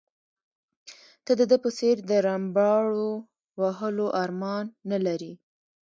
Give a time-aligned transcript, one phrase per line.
[1.25, 3.11] ته د ده په څېر د رمباړو
[3.59, 5.33] وهلو ارمان نه لرې.